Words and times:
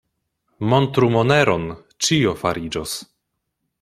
Montru 0.71 1.09
moneron, 1.17 1.67
ĉio 2.07 2.33
fariĝos. 2.41 2.97